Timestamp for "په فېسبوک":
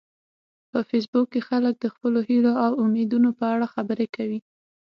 0.71-1.27